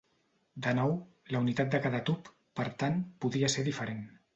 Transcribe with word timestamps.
De 0.67 0.73
nou, 0.79 0.93
la 1.35 1.43
unitat 1.45 1.71
de 1.77 1.83
cada 1.85 2.03
tub, 2.11 2.35
per 2.61 2.69
tant, 2.85 3.03
podria 3.23 3.57
ser 3.59 3.71
diferent. 3.73 4.07